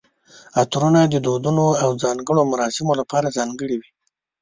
[0.61, 3.89] عطرونه د ودونو او ځانګړو مراسمو لپاره ځانګړي وي.